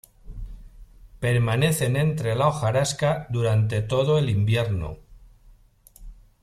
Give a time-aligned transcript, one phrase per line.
[1.19, 4.97] Permanecen entre la hojarasca durante todo el invierno.